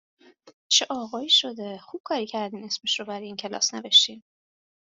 [0.69, 4.23] چه آقایی شده خوب کاری کردین اسمش رو برای این کلاس نوشتین